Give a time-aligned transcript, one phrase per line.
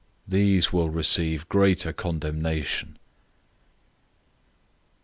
[0.27, 2.97] These will receive greater condemnation."